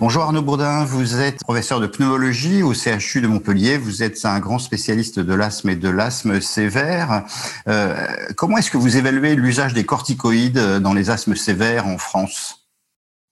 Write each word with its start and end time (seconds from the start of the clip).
Bonjour 0.00 0.22
Arnaud 0.22 0.42
Bourdin, 0.42 0.84
vous 0.84 1.20
êtes 1.20 1.42
professeur 1.42 1.80
de 1.80 1.88
pneumologie 1.88 2.62
au 2.62 2.72
CHU 2.72 3.20
de 3.20 3.26
Montpellier. 3.26 3.78
Vous 3.78 4.04
êtes 4.04 4.24
un 4.24 4.38
grand 4.38 4.60
spécialiste 4.60 5.18
de 5.18 5.34
l'asthme 5.34 5.70
et 5.70 5.74
de 5.74 5.88
l'asthme 5.88 6.40
sévère. 6.40 7.24
Euh, 7.66 7.96
comment 8.36 8.58
est-ce 8.58 8.70
que 8.70 8.76
vous 8.76 8.96
évaluez 8.96 9.34
l'usage 9.34 9.74
des 9.74 9.84
corticoïdes 9.84 10.78
dans 10.78 10.94
les 10.94 11.10
asthmes 11.10 11.34
sévères 11.34 11.88
en 11.88 11.98
France? 11.98 12.57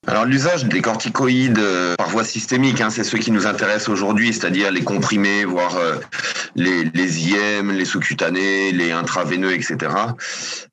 Alors 0.09 0.25
l'usage 0.25 0.67
des 0.67 0.81
corticoïdes 0.81 1.59
euh, 1.59 1.97
par 1.97 2.09
voie 2.11 2.23
systémique, 2.23 2.81
hein, 2.81 2.91
c'est 2.91 3.03
ce 3.03 3.17
qui 3.17 3.33
nous 3.33 3.49
intéresse 3.49 3.89
aujourd'hui, 3.89 4.33
c'est-à-dire 4.33 4.71
les 4.71 4.85
comprimés, 4.85 5.45
voire 5.45 5.77
euh, 5.77 5.97
les, 6.55 6.85
les 6.85 7.31
IM, 7.31 7.73
les 7.73 7.85
sous-cutanés, 7.85 8.71
les 8.71 8.93
intraveineux, 8.93 9.53
etc. 9.53 9.77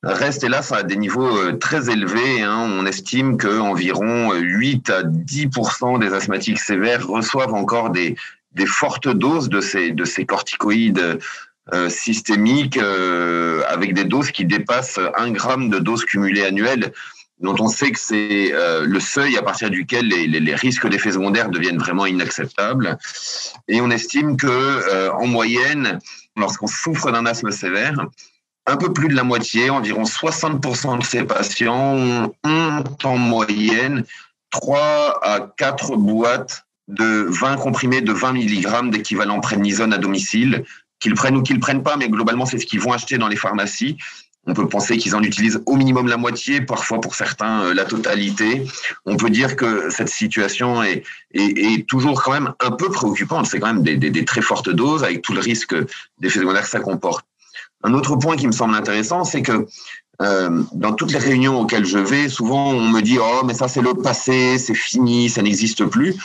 Reste 0.04 0.44
hélas 0.44 0.72
à 0.72 0.84
des 0.84 0.98
niveaux 0.98 1.36
euh, 1.36 1.54
très 1.54 1.90
élevés. 1.90 2.44
Hein. 2.44 2.70
On 2.78 2.86
estime 2.86 3.38
qu'environ 3.38 4.34
8 4.36 4.90
à 4.92 5.02
10% 5.02 6.00
des 6.00 6.14
asthmatiques 6.14 6.60
sévères 6.60 7.08
reçoivent 7.08 7.56
encore 7.56 7.90
des, 7.90 8.16
des 8.52 8.68
fortes 8.68 9.08
doses 9.08 9.50
de 9.50 9.62
ces, 9.62 9.92
de 9.92 10.06
ces 10.06 10.26
corticoïdes 10.26 11.20
systémiques 11.88 12.78
avec 13.70 13.94
des 13.94 14.04
doses 14.04 14.32
qui 14.32 14.44
dépassent 14.44 15.00
1 15.18 15.32
gramme 15.32 15.70
de 15.70 15.80
dose 15.80 16.04
cumulée 16.04 16.44
annuelle 16.44 16.92
dont 17.40 17.56
on 17.60 17.68
sait 17.68 17.92
que 17.92 18.00
c'est 18.00 18.54
euh, 18.54 18.86
le 18.86 19.00
seuil 19.00 19.38
à 19.38 19.42
partir 19.42 19.70
duquel 19.70 20.08
les, 20.08 20.56
risques 20.56 20.88
d'effets 20.88 21.12
secondaires 21.12 21.50
deviennent 21.50 21.78
vraiment 21.78 22.06
inacceptables. 22.06 22.98
Et 23.68 23.82
on 23.82 23.90
estime 23.90 24.38
que, 24.38 24.48
euh, 24.48 25.12
en 25.14 25.28
moyenne, 25.28 26.00
lorsqu'on 26.38 26.68
souffre 26.68 27.12
d'un 27.12 27.26
asthme 27.26 27.52
sévère, 27.52 28.06
un 28.66 28.78
peu 28.78 28.94
plus 28.94 29.10
de 29.10 29.16
la 29.16 29.24
moitié, 29.24 29.70
environ 29.70 30.04
60% 30.04 31.00
de 31.00 31.04
ces 31.04 31.24
patients 31.24 32.32
ont 32.44 32.84
en 33.04 33.18
moyenne 33.18 34.06
3 34.52 35.20
à 35.22 35.40
4 35.58 35.98
boîtes 35.98 36.66
de 36.88 37.26
20 37.30 37.58
comprimés 37.58 38.02
de 38.02 38.14
20 38.14 38.34
mg 38.34 38.92
d'équivalent 38.92 39.40
prénisone 39.40 39.94
à 39.94 39.98
domicile, 39.98 40.64
qu'ils 41.00 41.16
prennent 41.16 41.36
ou 41.36 41.44
qu'ils 41.44 41.60
prennent 41.60 41.84
pas, 41.84 41.98
mais 41.98 42.08
globalement, 42.08 42.46
c'est 42.46 42.60
ce 42.60 42.66
qu'ils 42.66 42.80
vont 42.80 42.94
acheter 42.94 43.18
dans 43.18 43.28
les 43.28 43.36
pharmacies. 43.36 43.98
On 44.46 44.54
peut 44.54 44.68
penser 44.68 44.98
qu'ils 44.98 45.16
en 45.16 45.24
utilisent 45.24 45.62
au 45.66 45.76
minimum 45.76 46.08
la 46.08 46.18
moitié, 46.18 46.60
parfois 46.60 47.00
pour 47.00 47.16
certains 47.16 47.64
euh, 47.64 47.74
la 47.74 47.86
totalité. 47.86 48.66
On 49.06 49.16
peut 49.16 49.30
dire 49.30 49.56
que 49.56 49.90
cette 49.90 50.10
situation 50.10 50.84
est, 50.84 51.04
est, 51.34 51.88
toujours 51.88 52.22
quand 52.22 52.34
même 52.34 52.54
un 52.60 52.72
peu 52.72 52.90
préoccupante. 52.90 53.46
C'est 53.46 53.60
quand 53.60 53.74
même 53.74 53.84
des, 53.84 53.96
des, 53.96 54.10
des, 54.10 54.26
très 54.26 54.42
fortes 54.42 54.70
doses 54.70 55.04
avec 55.04 55.22
tout 55.22 55.34
le 55.34 55.40
risque 55.40 55.74
d'effets 56.20 56.40
secondaires 56.40 56.64
que 56.64 56.70
ça 56.70 56.82
comporte. 56.82 57.26
Un 57.84 57.94
autre 57.94 58.16
point 58.18 58.36
qui 58.36 58.48
me 58.48 58.52
semble 58.52 58.76
intéressant, 58.76 59.24
c'est 59.24 59.42
que 59.42 59.66
euh, 60.22 60.64
dans 60.74 60.94
toutes 60.94 61.12
les 61.12 61.20
réunions 61.20 61.60
auxquelles 61.62 61.86
je 61.86 61.98
vais, 61.98 62.30
souvent 62.30 62.70
on 62.70 62.88
me 62.88 63.02
dit 63.02 63.18
oh 63.20 63.42
mais 63.46 63.54
ça 63.54 63.68
c'est 63.68 63.82
le 63.82 63.94
passé, 63.94 64.58
c'est 64.60 64.76
fini, 64.76 65.30
ça 65.30 65.42
n'existe 65.42 65.86
plus. 65.86 66.16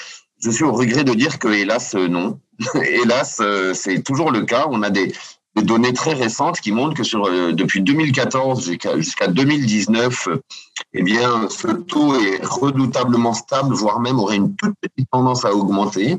Je 0.41 0.51
suis 0.51 0.65
au 0.65 0.73
regret 0.73 1.05
de 1.05 1.15
dire 1.15 1.39
que 1.39 1.49
hélas 1.49 1.95
non, 1.95 2.39
hélas 2.75 3.39
euh, 3.41 3.73
c'est 3.75 4.03
toujours 4.03 4.31
le 4.31 4.43
cas. 4.43 4.67
On 4.71 4.83
a 4.83 4.91
des 4.91 5.13
des 5.59 5.67
données 5.67 5.93
très 5.93 6.13
récentes 6.13 6.61
qui 6.61 6.73
montrent 6.73 6.95
que 6.95 7.05
sur, 7.05 7.27
euh, 7.27 7.53
depuis 7.53 7.83
2014 7.83 8.71
jusqu'à 8.97 9.27
2019, 9.29 10.29
eh 10.95 11.03
bien, 11.03 11.49
ce 11.49 11.69
taux 11.69 12.15
est 12.15 12.45
redoutablement 12.45 13.35
stable, 13.35 13.75
voire 13.75 14.01
même 14.01 14.19
aurait 14.19 14.37
une 14.37 14.55
toute 14.55 14.75
petite 14.81 15.09
tendance 15.11 15.45
à 15.45 15.55
augmenter. 15.55 16.19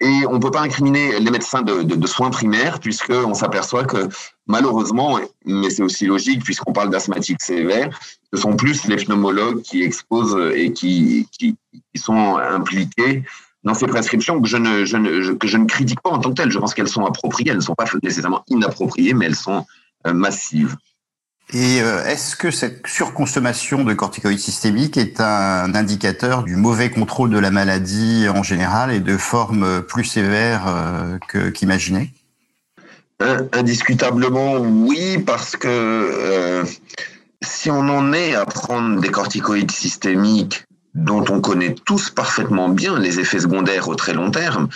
Et 0.00 0.26
on 0.28 0.34
ne 0.34 0.38
peut 0.38 0.52
pas 0.52 0.60
incriminer 0.60 1.18
les 1.18 1.30
médecins 1.30 1.62
de, 1.62 2.06
soins 2.06 2.30
primaires, 2.30 2.78
puisqu'on 2.78 3.34
s'aperçoit 3.34 3.84
que 3.84 4.08
malheureusement, 4.46 5.18
mais 5.44 5.70
c'est 5.70 5.82
aussi 5.82 6.06
logique 6.06 6.44
puisqu'on 6.44 6.72
parle 6.72 6.90
d'asthmatique 6.90 7.42
sévère, 7.42 7.98
ce 8.32 8.38
sont 8.40 8.54
plus 8.54 8.84
les 8.84 8.96
pneumologues 8.96 9.62
qui 9.62 9.82
exposent 9.82 10.52
et 10.54 10.72
qui 10.72 11.26
sont 11.96 12.36
impliqués 12.36 13.24
dans 13.68 13.74
ces 13.74 13.86
prescriptions 13.86 14.40
que 14.40 14.48
je, 14.48 14.56
ne, 14.56 14.84
je 14.86 14.96
ne, 14.96 15.34
que 15.34 15.46
je 15.46 15.58
ne 15.58 15.66
critique 15.66 16.00
pas 16.00 16.10
en 16.10 16.18
tant 16.18 16.30
que 16.30 16.34
telles. 16.36 16.50
Je 16.50 16.58
pense 16.58 16.72
qu'elles 16.72 16.88
sont 16.88 17.04
appropriées, 17.04 17.50
elles 17.50 17.58
ne 17.58 17.62
sont 17.62 17.74
pas 17.74 17.84
nécessairement 18.02 18.42
inappropriées, 18.48 19.12
mais 19.12 19.26
elles 19.26 19.36
sont 19.36 19.66
euh, 20.06 20.14
massives. 20.14 20.74
Et 21.52 21.82
euh, 21.82 22.04
est-ce 22.04 22.34
que 22.34 22.50
cette 22.50 22.86
surconsommation 22.86 23.84
de 23.84 23.92
corticoïdes 23.92 24.38
systémiques 24.38 24.96
est 24.96 25.20
un 25.20 25.74
indicateur 25.74 26.44
du 26.44 26.56
mauvais 26.56 26.90
contrôle 26.90 27.30
de 27.30 27.38
la 27.38 27.50
maladie 27.50 28.26
en 28.34 28.42
général 28.42 28.90
et 28.90 29.00
de 29.00 29.16
formes 29.18 29.82
plus 29.82 30.04
sévères 30.04 30.64
euh, 30.66 31.50
qu'imaginées? 31.52 32.12
Indiscutablement, 33.52 34.58
oui, 34.58 35.18
parce 35.18 35.56
que 35.56 35.68
euh, 35.68 36.64
si 37.42 37.70
on 37.70 37.80
en 37.80 38.12
est 38.14 38.34
à 38.34 38.46
prendre 38.46 39.00
des 39.00 39.10
corticoïdes 39.10 39.72
systémiques 39.72 40.67
dont 40.98 41.24
on 41.30 41.40
connaît 41.40 41.74
tous 41.84 42.10
parfaitement 42.10 42.68
bien 42.68 42.98
les 42.98 43.20
effets 43.20 43.40
secondaires 43.40 43.88
au 43.88 43.94
très 43.94 44.14
long 44.14 44.30
terme. 44.30 44.68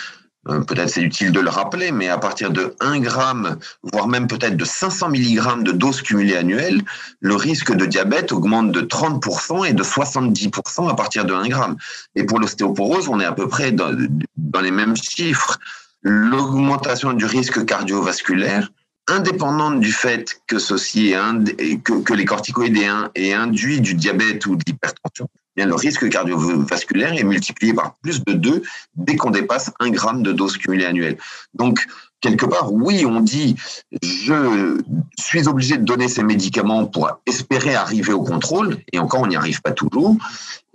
Euh, 0.49 0.59
peut-être 0.61 0.89
c'est 0.89 1.01
utile 1.01 1.31
de 1.31 1.39
le 1.39 1.49
rappeler, 1.49 1.91
mais 1.91 2.09
à 2.09 2.17
partir 2.17 2.51
de 2.51 2.75
1 2.79 2.99
gramme, 2.99 3.57
voire 3.81 4.07
même 4.07 4.27
peut-être 4.27 4.57
de 4.57 4.65
500 4.65 5.09
mg 5.09 5.63
de 5.63 5.71
dose 5.71 6.01
cumulée 6.01 6.35
annuelle, 6.35 6.81
le 7.21 7.35
risque 7.35 7.73
de 7.73 7.85
diabète 7.85 8.31
augmente 8.31 8.71
de 8.71 8.81
30% 8.81 9.67
et 9.67 9.73
de 9.73 9.83
70% 9.83 10.89
à 10.89 10.95
partir 10.95 11.25
de 11.25 11.33
1 11.33 11.47
gramme. 11.47 11.77
Et 12.15 12.25
pour 12.25 12.39
l'ostéoporose, 12.39 13.07
on 13.07 13.19
est 13.19 13.25
à 13.25 13.31
peu 13.31 13.47
près 13.47 13.71
dans, 13.71 13.91
les 14.61 14.71
mêmes 14.71 14.95
chiffres. 14.97 15.59
L'augmentation 16.01 17.13
du 17.13 17.25
risque 17.25 17.65
cardiovasculaire, 17.65 18.69
indépendante 19.07 19.79
du 19.79 19.93
fait 19.93 20.41
que 20.47 20.59
ceci 20.59 21.11
est 21.11 21.83
que, 21.83 22.01
que 22.01 22.13
les 22.13 22.25
corticoïdes 22.25 22.77
aient 23.15 23.33
induit 23.33 23.79
du 23.79 23.93
diabète 23.93 24.45
ou 24.45 24.57
de 24.57 24.63
l'hypertension, 24.67 25.29
bien 25.55 25.65
le 25.65 25.75
risque 25.75 26.07
cardiovasculaire 26.09 27.13
est 27.13 27.23
multiplié 27.23 27.73
par 27.73 27.95
plus 28.01 28.23
de 28.23 28.33
2 28.33 28.63
dès 28.95 29.15
qu'on 29.15 29.31
dépasse 29.31 29.71
un 29.79 29.89
gramme 29.89 30.23
de 30.23 30.31
dose 30.31 30.57
cumulée 30.57 30.85
annuelle. 30.85 31.17
Donc, 31.53 31.85
quelque 32.21 32.45
part, 32.45 32.73
oui, 32.73 33.05
on 33.05 33.19
dit, 33.19 33.55
je 34.01 34.81
suis 35.19 35.47
obligé 35.47 35.77
de 35.77 35.83
donner 35.83 36.07
ces 36.07 36.23
médicaments 36.23 36.85
pour 36.85 37.19
espérer 37.25 37.75
arriver 37.75 38.13
au 38.13 38.23
contrôle, 38.23 38.77
et 38.91 38.99
encore, 38.99 39.21
on 39.21 39.27
n'y 39.27 39.35
arrive 39.35 39.61
pas 39.61 39.71
toujours. 39.71 40.15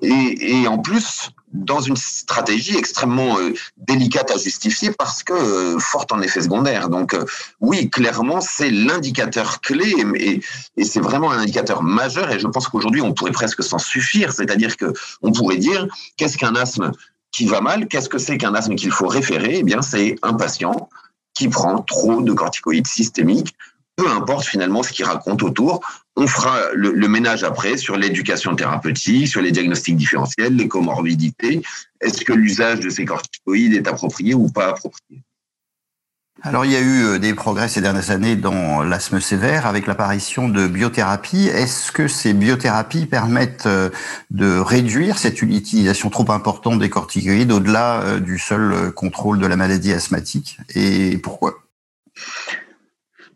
Et, 0.03 0.61
et 0.61 0.69
en 0.69 0.78
plus, 0.78 1.31
dans 1.53 1.81
une 1.81 1.97
stratégie 1.97 2.76
extrêmement 2.76 3.38
euh, 3.38 3.53
délicate 3.76 4.31
à 4.31 4.36
justifier 4.36 4.91
parce 4.92 5.22
que 5.22 5.32
euh, 5.32 5.78
forte 5.78 6.12
en 6.12 6.20
effet 6.20 6.42
secondaire. 6.42 6.88
Donc 6.88 7.14
euh, 7.14 7.25
oui, 7.60 7.91
clairement, 7.91 8.41
c'est 8.41 8.70
l'indicateur 8.70 9.60
clé 9.60 9.94
et, 10.16 10.41
c'est 10.84 11.00
vraiment 11.00 11.31
un 11.31 11.38
indicateur 11.38 11.82
majeur 11.82 12.31
et 12.31 12.38
je 12.38 12.47
pense 12.47 12.69
qu'aujourd'hui, 12.69 13.03
on 13.03 13.12
pourrait 13.12 13.32
presque 13.32 13.62
s'en 13.62 13.78
suffire, 13.78 14.32
c'est-à-dire 14.32 14.76
que 14.76 14.92
on 15.22 15.32
pourrait 15.32 15.56
dire 15.56 15.86
qu'est-ce 16.16 16.38
qu'un 16.38 16.54
asthme 16.54 16.92
qui 17.31 17.47
va 17.47 17.60
mal, 17.60 17.88
qu'est-ce 17.88 18.09
que 18.09 18.19
c'est 18.19 18.38
qu'un 18.38 18.54
asthme 18.54 18.75
qu'il 18.75 18.91
faut 18.91 19.09
référer? 19.09 19.59
Eh 19.59 19.62
bien, 19.62 19.82
c'est 19.82 20.16
un 20.22 20.34
patient 20.34 20.88
qui 21.34 21.48
prend 21.48 21.78
trop 21.82 22.20
de 22.20 22.32
corticoïdes 22.32 22.86
systémiques 22.86 23.54
peu 23.98 24.09
importe 24.09 24.47
finalement 24.47 24.84
ce 24.84 24.92
qu'il 24.92 25.04
raconte 25.04 25.42
autour, 25.42 25.80
on 26.18 26.26
fera 26.26 26.60
le, 26.74 27.08
ménage 27.08 27.44
après 27.44 27.76
sur 27.76 27.96
l'éducation 27.96 28.56
thérapeutique, 28.56 29.28
sur 29.28 29.40
les 29.40 29.52
diagnostics 29.52 29.96
différentiels, 29.96 30.56
les 30.56 30.66
comorbidités. 30.66 31.62
Est-ce 32.00 32.24
que 32.24 32.32
l'usage 32.32 32.80
de 32.80 32.90
ces 32.90 33.04
corticoïdes 33.04 33.74
est 33.74 33.86
approprié 33.86 34.34
ou 34.34 34.50
pas 34.50 34.70
approprié? 34.70 35.22
Alors 36.42 36.64
il 36.64 36.72
y 36.72 36.76
a 36.76 36.80
eu 36.80 37.04
euh, 37.04 37.18
des 37.18 37.34
progrès 37.34 37.68
ces 37.68 37.80
dernières 37.80 38.10
années 38.10 38.36
dans 38.36 38.82
l'asthme 38.82 39.20
sévère 39.20 39.66
avec 39.66 39.86
l'apparition 39.86 40.48
de 40.48 40.66
biothérapies. 40.66 41.48
Est-ce 41.48 41.92
que 41.92 42.08
ces 42.08 42.32
biothérapies 42.32 43.06
permettent 43.06 43.66
euh, 43.66 43.90
de 44.30 44.58
réduire 44.58 45.18
cette 45.18 45.42
utilisation 45.42 46.10
trop 46.10 46.30
importante 46.32 46.80
des 46.80 46.90
corticoïdes 46.90 47.52
au-delà 47.52 48.02
euh, 48.02 48.20
du 48.20 48.38
seul 48.38 48.92
contrôle 48.92 49.38
de 49.38 49.46
la 49.46 49.56
maladie 49.56 49.92
asthmatique? 49.92 50.58
Et 50.74 51.16
pourquoi? 51.18 51.54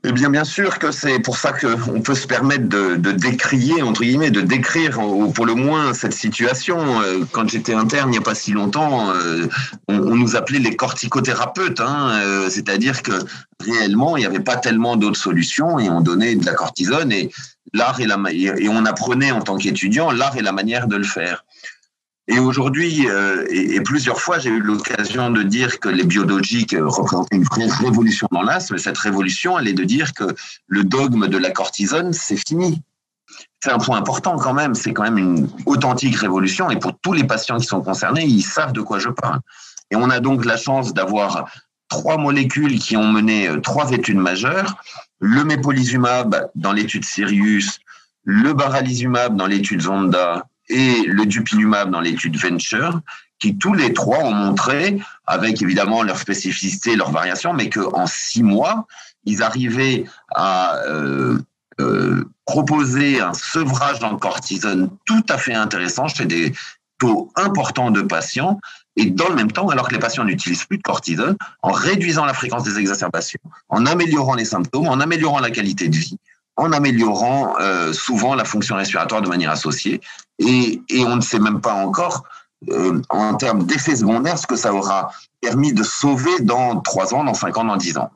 Eh 0.05 0.11
bien, 0.11 0.31
bien 0.31 0.45
sûr 0.45 0.81
que 0.81 0.91
c'est 0.91 1.21
pour 1.21 1.37
ça 1.37 1.53
qu'on 1.53 2.01
peut 2.01 2.17
se 2.17 2.27
permettre 2.27 2.69
de, 2.69 2.97
de, 2.97 3.13
décrier, 3.13 3.83
entre 3.83 4.03
guillemets, 4.03 4.33
de 4.33 4.41
décrire 4.41 4.99
pour 5.33 5.47
le 5.47 5.55
moins 5.55 5.95
cette 5.95 6.13
situation. 6.13 7.01
Euh, 7.03 7.25
quand 7.31 7.49
j'étais 7.49 7.75
interne 7.75 8.09
il 8.09 8.13
n'y 8.13 8.19
a 8.19 8.23
pas 8.23 8.35
si 8.35 8.51
longtemps, 8.51 9.11
euh, 9.11 9.47
on, 9.87 9.99
on 9.99 10.17
nous 10.17 10.35
appelait 10.35 10.59
les 10.59 10.75
corticothérapeutes, 10.75 11.81
hein, 11.81 12.21
euh, 12.21 12.51
c'est-à-dire 12.51 13.03
que 13.03 13.13
réellement, 13.61 14.17
il 14.17 14.21
n'y 14.21 14.27
avait 14.27 14.41
pas 14.41 14.57
tellement 14.57 14.97
d'autres 14.97 15.21
solutions 15.21 15.79
et 15.79 15.89
on 15.89 16.01
donnait 16.01 16.35
de 16.35 16.45
la 16.45 16.55
cortisone 16.55 17.13
et 17.13 17.31
l'art 17.73 18.01
et 18.01 18.07
la 18.07 18.19
et 18.33 18.69
on 18.69 18.85
apprenait 18.85 19.31
en 19.31 19.41
tant 19.41 19.57
qu'étudiant 19.57 20.11
l'art 20.11 20.37
et 20.37 20.43
la 20.43 20.53
manière 20.53 20.89
de 20.89 20.97
le 20.97 21.05
faire. 21.05 21.45
Et 22.29 22.39
aujourd'hui, 22.39 23.09
euh, 23.09 23.45
et, 23.51 23.81
plusieurs 23.81 24.21
fois, 24.21 24.39
j'ai 24.39 24.51
eu 24.51 24.61
l'occasion 24.61 25.31
de 25.31 25.43
dire 25.43 25.81
que 25.81 25.89
les 25.89 26.05
biologiques 26.05 26.77
représentaient 26.79 27.37
une 27.37 27.45
vraie 27.45 27.67
révolution 27.67 28.29
dans 28.31 28.43
l'asthme. 28.43 28.79
Cette 28.79 28.99
révolution, 28.99 29.59
elle 29.59 29.67
est 29.67 29.73
de 29.73 29.83
dire 29.85 30.15
que 30.15 30.25
le 30.69 30.85
dogme 30.85 31.27
de 31.27 31.37
la 31.37 31.51
cortisone, 31.51 32.13
c'est 32.13 32.37
fini. 32.37 32.81
C'est 33.61 33.73
un 33.73 33.79
point 33.79 33.99
important 33.99 34.37
quand 34.37 34.55
même. 34.55 34.75
C'est 34.75 34.93
quand 34.93 35.03
même 35.03 35.19
une 35.19 35.49
authentique 35.67 36.17
révolution. 36.17 36.71
Et 36.71 36.79
pour 36.79 36.93
tous 37.01 37.13
les 37.13 37.25
patients 37.25 37.59
qui 37.59 37.67
sont 37.67 37.81
concernés, 37.81 38.25
ils 38.25 38.43
savent 38.43 38.73
de 38.73 38.83
quoi 38.83 39.01
je 39.01 39.09
parle. 39.09 39.41
Et 39.91 39.97
on 39.97 40.09
a 40.09 40.21
donc 40.21 40.45
la 40.45 40.57
chance 40.57 40.95
d'avoir 40.95 41.51
trois 41.89 42.19
molécules 42.19 42.79
qui 42.79 42.97
ont 42.97 43.09
mené 43.09 43.49
euh, 43.49 43.61
trois 43.61 43.91
études 43.91 44.17
majeures. 44.17 44.77
Le 45.19 45.45
mépolizumab 45.45 46.51
dans 46.55 46.73
l'étude 46.73 47.05
Sirius, 47.05 47.81
le 48.25 48.53
baralizumab 48.53 49.37
dans 49.37 49.47
l'étude 49.47 49.83
Zonda 49.83 50.47
et 50.73 51.03
le 51.07 51.27
dupilumab 51.27 51.91
dans 51.91 52.01
l'étude 52.01 52.37
Venture, 52.37 53.01
qui 53.39 53.59
tous 53.59 53.75
les 53.75 53.93
trois 53.93 54.21
ont 54.21 54.33
montré, 54.33 54.99
avec 55.27 55.61
évidemment 55.63 56.03
leur 56.03 56.19
spécificité, 56.19 56.97
leurs 56.97 57.11
variations, 57.11 57.53
mais 57.53 57.69
qu'en 57.69 58.07
six 58.07 58.43
mois, 58.43 58.87
ils 59.25 59.43
arrivaient 59.43 60.05
à 60.35 60.77
euh, 60.87 61.39
euh, 61.81 62.25
proposer 62.45 63.21
un 63.21 63.35
sevrage 63.35 64.03
en 64.03 64.17
cortisone 64.17 64.91
tout 65.07 65.25
à 65.29 65.39
fait 65.39 65.55
intéressant 65.55 66.09
chez 66.09 66.27
des 66.27 66.53
taux 66.99 67.31
importants 67.37 67.91
de 67.91 68.03
patients 68.03 68.61
et 68.97 69.07
dans 69.07 69.29
le 69.29 69.35
même 69.35 69.51
temps, 69.51 69.69
alors 69.69 69.89
que 69.89 69.95
les 69.95 70.01
patients 70.01 70.25
n'utilisent 70.25 70.65
plus 70.65 70.77
de 70.77 70.83
cortisone, 70.83 71.37
en 71.63 71.73
réduisant 71.73 72.25
la 72.25 72.35
fréquence 72.35 72.63
des 72.63 72.79
exacerbations, 72.79 73.41
en 73.69 73.87
améliorant 73.87 74.35
les 74.35 74.45
symptômes, 74.45 74.87
en 74.87 75.01
améliorant 75.01 75.41
la 75.41 75.51
qualité 75.51 75.89
de 75.89 75.97
vie, 75.97 76.19
en 76.57 76.73
améliorant 76.73 77.55
euh, 77.61 77.93
souvent 77.93 78.35
la 78.35 78.45
fonction 78.45 78.77
respiratoire 78.77 79.23
de 79.23 79.29
manière 79.29 79.51
associée. 79.51 80.01
Et, 80.39 80.83
on 81.07 81.17
ne 81.17 81.21
sait 81.21 81.39
même 81.39 81.61
pas 81.61 81.75
encore, 81.75 82.25
euh, 82.71 83.01
en 83.11 83.35
termes 83.35 83.65
d'effets 83.65 83.97
secondaires, 83.97 84.39
ce 84.39 84.47
que 84.47 84.57
ça 84.57 84.73
aura 84.73 85.11
permis 85.41 85.73
de 85.73 85.83
sauver 85.83 86.41
dans 86.41 86.81
3 86.81 87.15
ans, 87.15 87.25
dans 87.25 87.35
5 87.35 87.57
ans, 87.59 87.65
dans 87.65 87.77
10 87.77 87.99
ans. 87.99 88.11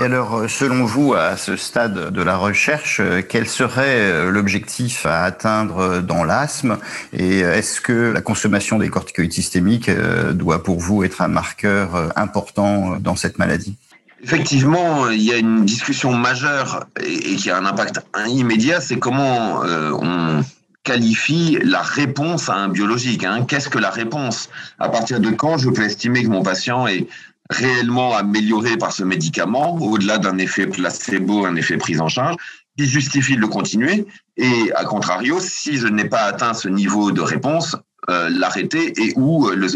Et 0.00 0.04
alors, 0.04 0.34
euh, 0.34 0.48
selon 0.48 0.84
vous, 0.84 1.14
à 1.14 1.36
ce 1.36 1.56
stade 1.56 2.10
de 2.10 2.22
la 2.22 2.36
recherche, 2.36 3.02
quel 3.28 3.48
serait 3.48 4.30
l'objectif 4.30 5.04
à 5.04 5.24
atteindre 5.24 6.00
dans 6.00 6.24
l'asthme? 6.24 6.78
Et 7.12 7.40
est-ce 7.40 7.80
que 7.80 8.12
la 8.12 8.22
consommation 8.22 8.78
des 8.78 8.88
corticoïdes 8.88 9.32
systémiques 9.32 9.90
doit 10.32 10.62
pour 10.62 10.80
vous 10.80 11.04
être 11.04 11.20
un 11.20 11.28
marqueur 11.28 12.12
important 12.16 12.96
dans 12.98 13.16
cette 13.16 13.38
maladie? 13.38 13.76
Effectivement, 14.24 15.10
il 15.10 15.20
y 15.20 15.32
a 15.32 15.36
une 15.36 15.66
discussion 15.66 16.14
majeure 16.14 16.86
et 17.04 17.36
qui 17.36 17.50
a 17.50 17.58
un 17.58 17.66
impact 17.66 18.00
immédiat, 18.26 18.80
c'est 18.80 18.98
comment 18.98 19.60
on 19.60 20.42
qualifie 20.82 21.58
la 21.62 21.82
réponse 21.82 22.48
à 22.48 22.54
un 22.54 22.68
biologique. 22.68 23.24
Hein. 23.24 23.44
Qu'est-ce 23.46 23.68
que 23.68 23.78
la 23.78 23.90
réponse? 23.90 24.48
À 24.78 24.88
partir 24.88 25.20
de 25.20 25.30
quand 25.30 25.58
je 25.58 25.68
peux 25.68 25.82
estimer 25.82 26.22
que 26.22 26.28
mon 26.28 26.42
patient 26.42 26.86
est 26.86 27.06
réellement 27.50 28.16
amélioré 28.16 28.78
par 28.78 28.92
ce 28.92 29.04
médicament, 29.04 29.76
au-delà 29.76 30.16
d'un 30.16 30.38
effet 30.38 30.66
placebo, 30.66 31.44
un 31.44 31.56
effet 31.56 31.76
prise 31.76 32.00
en 32.00 32.08
charge, 32.08 32.36
qui 32.78 32.86
justifie 32.86 33.36
de 33.36 33.42
le 33.42 33.48
continuer? 33.48 34.06
Et 34.38 34.72
à 34.74 34.84
contrario, 34.84 35.38
si 35.38 35.76
je 35.76 35.86
n'ai 35.86 36.06
pas 36.06 36.22
atteint 36.22 36.54
ce 36.54 36.68
niveau 36.68 37.12
de 37.12 37.20
réponse, 37.20 37.76
euh, 38.10 38.28
l'arrêter 38.30 38.92
et 39.00 39.12
ou 39.16 39.48
le, 39.48 39.68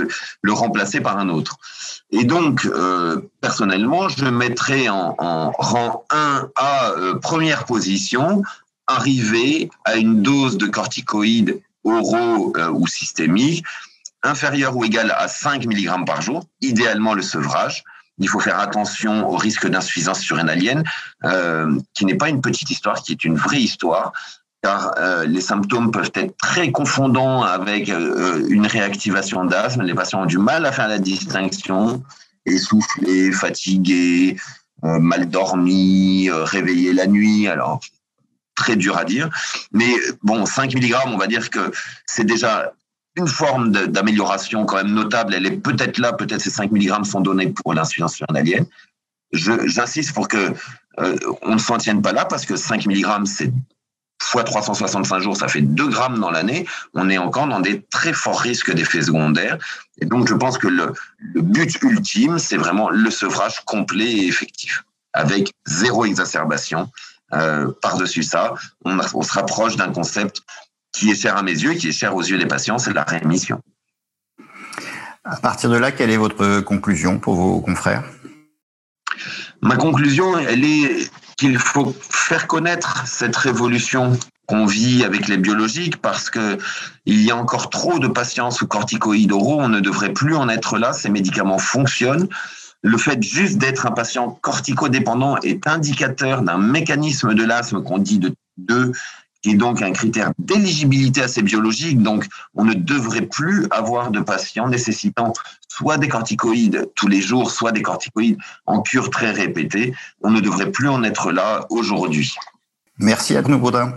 le, 0.43 0.53
remplacer 0.53 1.01
par 1.01 1.19
un 1.19 1.29
autre. 1.29 1.59
Et 2.11 2.25
donc, 2.25 2.65
euh, 2.67 3.21
personnellement, 3.41 4.09
je 4.09 4.25
mettrais 4.27 4.89
en, 4.89 5.53
rang 5.59 6.05
1 6.11 6.49
à 6.57 6.91
euh, 6.91 7.15
première 7.15 7.65
position, 7.65 8.43
arriver 8.87 9.71
à 9.85 9.97
une 9.97 10.23
dose 10.23 10.57
de 10.59 10.67
corticoïdes 10.67 11.61
oraux 11.85 12.53
ou 12.73 12.87
systémiques 12.87 13.65
inférieur 14.23 14.77
ou 14.77 14.85
égal 14.85 15.15
à 15.17 15.29
5 15.29 15.65
mg 15.67 16.05
par 16.05 16.23
jour, 16.23 16.45
idéalement 16.61 17.15
le 17.15 17.23
sevrage. 17.23 17.85
Il 18.19 18.29
faut 18.29 18.41
faire 18.41 18.59
attention 18.59 19.29
au 19.29 19.37
risque 19.37 19.69
d'insuffisance 19.69 20.21
surrénalienne, 20.21 20.83
euh, 21.25 21.79
qui 21.95 22.05
n'est 22.05 22.17
pas 22.17 22.29
une 22.29 22.41
petite 22.41 22.71
histoire, 22.71 23.01
qui 23.03 23.13
est 23.13 23.25
une 23.25 23.37
vraie 23.37 23.61
histoire, 23.61 24.13
car 24.63 24.95
euh, 24.99 25.25
les 25.25 25.41
symptômes 25.41 25.91
peuvent 25.91 26.11
être 26.15 26.37
très 26.37 26.73
confondants 26.73 27.43
avec 27.43 27.89
euh, 27.89 28.47
une 28.49 28.67
réactivation 28.67 29.45
d'asthme. 29.45 29.83
Les 29.83 29.95
patients 29.95 30.23
ont 30.23 30.27
du 30.27 30.39
mal 30.39 30.67
à 30.67 30.73
faire 30.73 30.89
la 30.89 30.99
distinction, 30.99 32.03
essoufflés, 32.45 33.31
fatigués, 33.31 34.37
euh, 34.85 34.99
mal 34.99 35.29
dormis, 35.29 36.29
réveillés 36.31 36.93
la 36.93 37.07
nuit. 37.07 37.47
Alors, 37.47 37.81
très 38.57 38.75
dur 38.75 38.99
à 38.99 39.05
dire. 39.05 39.31
Mais 39.73 39.93
bon, 40.23 40.45
5 40.45 40.75
mg, 40.75 40.95
on 41.07 41.17
va 41.17 41.29
dire 41.29 41.51
que 41.51 41.71
c'est 42.07 42.25
déjà 42.25 42.73
une 43.17 43.29
forme 43.29 43.71
d'amélioration 43.71 44.65
quand 44.65 44.77
même 44.77 44.93
notable. 44.93 45.35
Elle 45.35 45.47
est 45.47 45.57
peut-être 45.57 45.99
là, 45.99 46.13
peut-être 46.13 46.41
ces 46.41 46.51
5 46.51 46.71
mg 46.73 47.05
sont 47.05 47.21
donnés 47.21 47.49
pour 47.49 47.75
l'insuffisance 47.75 48.15
surrénalienne. 48.15 48.67
J'insiste 49.33 50.15
pour 50.15 50.29
que 50.29 50.53
euh, 51.01 51.17
on 51.43 51.55
ne 51.55 51.59
s'en 51.59 51.79
tienne 51.79 52.03
pas 52.03 52.13
là 52.13 52.25
parce 52.25 52.47
que 52.47 52.57
5 52.57 52.87
mg, 52.87 53.27
c'est 53.27 53.53
fois 54.23 54.45
365 54.45 55.21
jours, 55.21 55.37
ça 55.37 55.49
fait 55.49 55.61
2 55.61 55.89
grammes 55.89 56.19
dans 56.19 56.31
l'année. 56.31 56.67
On 56.95 57.09
est 57.09 57.19
encore 57.19 57.47
dans 57.47 57.61
des 57.61 57.83
très 57.91 58.13
forts 58.13 58.41
risques 58.41 58.73
d'effets 58.73 59.03
secondaires. 59.03 59.59
Et 60.01 60.07
donc, 60.07 60.29
je 60.29 60.35
pense 60.35 60.59
que 60.59 60.69
le, 60.69 60.93
but 61.35 61.83
ultime, 61.83 62.39
c'est 62.39 62.57
vraiment 62.57 62.91
le 62.91 63.11
sevrage 63.11 63.65
complet 63.65 64.11
et 64.11 64.27
effectif, 64.27 64.85
avec 65.13 65.53
zéro 65.67 66.05
exacerbation. 66.05 66.91
Euh, 67.35 67.71
par-dessus 67.83 68.23
ça, 68.23 68.55
on, 68.85 68.99
on 69.15 69.23
se 69.23 69.33
rapproche 69.33 69.77
d'un 69.77 69.93
concept 69.93 70.43
qui 70.93 71.11
est 71.11 71.15
cher 71.15 71.37
à 71.37 71.43
mes 71.43 71.53
yeux 71.53 71.73
et 71.73 71.77
qui 71.77 71.89
est 71.89 71.93
cher 71.93 72.17
aux 72.17 72.23
yeux 72.23 72.39
des 72.39 72.47
patients, 72.47 72.79
c'est 72.79 72.93
la 72.93 73.05
rémission. 73.05 73.61
À 75.25 75.37
partir 75.37 75.69
de 75.69 75.77
là, 75.77 75.93
quelle 75.93 76.11
est 76.11 76.17
votre 76.17 76.61
conclusion 76.61 77.19
pour 77.19 77.35
vos 77.35 77.61
confrères? 77.61 78.05
Ma 79.61 79.77
conclusion, 79.77 80.39
elle 80.39 80.65
est 80.65 81.11
qu'il 81.39 81.59
faut 81.59 81.95
faire 82.11 82.47
connaître 82.47 83.07
cette 83.07 83.37
révolution 83.37 84.19
qu'on 84.47 84.67
vit 84.67 85.05
avec 85.05 85.29
les 85.29 85.37
biologiques 85.37 85.99
parce 86.03 86.31
que 86.31 86.59
il 87.07 87.23
y 87.23 87.31
a 87.31 87.37
encore 87.37 87.71
trop 87.71 87.99
de 87.99 88.09
patients 88.09 88.51
sous 88.51 88.67
corticoïdes 88.67 89.33
oraux. 89.33 89.61
On 89.61 89.69
ne 89.69 89.81
devrait 89.81 90.13
plus 90.13 90.35
en 90.35 90.49
être 90.49 90.79
là. 90.79 90.93
Ces 90.93 91.11
médicaments 91.11 91.59
fonctionnent. 91.59 92.29
Le 92.83 92.97
fait 92.97 93.23
juste 93.23 93.59
d'être 93.59 93.87
un 93.87 93.91
patient 93.93 94.31
corticodépendant 94.41 95.37
est 95.39 95.67
indicateur 95.67 96.43
d'un 96.43 96.59
mécanisme 96.59 97.35
de 97.35 97.45
l'asthme 97.45 97.83
qu'on 97.83 97.99
dit 97.99 98.19
de, 98.19 98.35
de 98.57 98.93
qui 99.49 99.55
est 99.55 99.57
donc 99.57 99.81
un 99.83 99.93
critère 99.93 100.33
d'éligibilité 100.39 101.23
à 101.23 101.29
ces 101.29 101.43
biologiques. 101.43 102.03
Donc, 102.03 102.27
on 102.55 102.65
ne 102.65 102.75
devrait 102.75 103.27
plus 103.27 103.67
avoir 103.71 104.11
de 104.11 104.21
patients 104.21 104.69
nécessitant 104.69 105.33
soit 105.69 105.97
des 105.97 106.09
corticoïdes 106.09 106.91
tous 106.95 107.09
les 107.09 107.21
jours, 107.21 107.51
soit 107.51 107.73
des 107.73 107.83
corticoïdes 107.83 108.39
en 108.67 108.83
cure 108.83 109.11
très 109.11 109.31
répétée. 109.31 109.95
On 110.23 110.31
ne 110.31 110.41
devrait 110.41 110.71
plus 110.71 110.89
en 110.89 111.03
être 111.03 111.33
là 111.33 111.67
aujourd'hui. 111.71 112.35
Merci 112.99 113.37
à 113.37 113.43
Baudin. 113.43 113.95